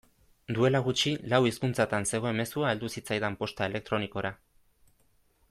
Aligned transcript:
Duela 0.57 0.79
gutxi 0.87 1.11
lau 1.33 1.39
hizkuntzatan 1.49 2.09
zegoen 2.13 2.41
mezua 2.41 2.73
heldu 2.73 2.91
zitzaidan 2.97 3.37
posta 3.43 3.69
elektronikora. 3.73 4.35